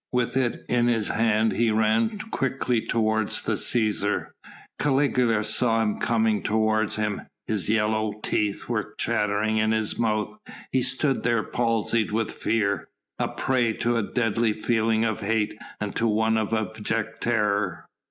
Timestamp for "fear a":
12.31-13.27